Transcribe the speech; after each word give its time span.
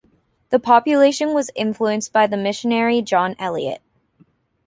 The 0.49 0.57
population 0.57 1.31
was 1.35 1.51
influenced 1.53 2.11
by 2.11 2.25
the 2.25 2.35
missionary 2.35 3.03
John 3.03 3.35
Eliot. 3.37 3.83